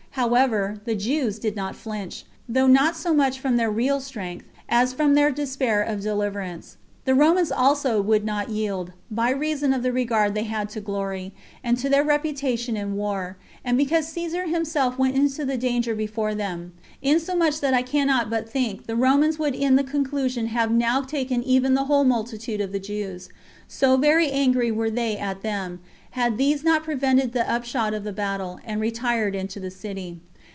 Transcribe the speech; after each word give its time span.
However, 0.15 0.81
the 0.83 0.93
Jews 0.93 1.39
did 1.39 1.55
not 1.55 1.73
flinch, 1.73 2.25
though 2.47 2.67
not 2.67 2.97
so 2.97 3.13
much 3.13 3.39
from 3.39 3.55
their 3.55 3.71
real 3.71 4.01
strength, 4.01 4.45
as 4.67 4.91
from 4.91 5.13
their 5.13 5.31
despair 5.31 5.81
of 5.81 6.01
deliverance. 6.01 6.75
The 7.05 7.15
Romans 7.15 7.49
also 7.51 8.01
would 8.01 8.25
not 8.25 8.49
yield, 8.49 8.91
by 9.09 9.29
reason 9.31 9.71
of 9.73 9.83
the 9.83 9.93
regard 9.93 10.35
they 10.35 10.43
had 10.43 10.67
to 10.71 10.81
glory, 10.81 11.33
and 11.63 11.77
to 11.77 11.87
their 11.89 12.03
reputation 12.03 12.75
in 12.75 12.93
war, 12.95 13.37
and 13.63 13.77
because 13.77 14.09
Caesar 14.09 14.47
himself 14.47 14.99
went 14.99 15.15
into 15.15 15.45
the 15.45 15.57
danger 15.57 15.95
before 15.95 16.35
them; 16.35 16.73
insomuch 17.01 17.59
that 17.61 17.73
I 17.73 17.81
cannot 17.81 18.29
but 18.29 18.49
think 18.49 18.85
the 18.87 18.95
Romans 18.97 19.39
would 19.39 19.55
in 19.55 19.77
the 19.77 19.83
conclusion 19.83 20.47
have 20.47 20.71
now 20.71 21.01
taken 21.01 21.41
even 21.43 21.73
the 21.73 21.85
whole 21.85 22.03
multitude 22.03 22.61
of 22.61 22.71
the 22.73 22.79
Jews, 22.79 23.29
so 23.67 23.97
very 23.97 24.29
angry 24.29 24.71
were 24.71 24.91
they 24.91 25.17
at 25.17 25.41
them, 25.41 25.79
had 26.11 26.37
these 26.37 26.61
not 26.63 26.83
prevented 26.83 27.31
the 27.31 27.51
upshot 27.51 27.93
of 27.95 28.03
the 28.03 28.11
battle, 28.11 28.59
and 28.65 28.79
retired 28.81 29.33
into 29.33 29.59
the 29.59 29.71
city. 29.71 30.19